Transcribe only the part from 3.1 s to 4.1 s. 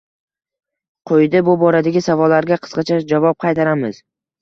javob qaytaramiz.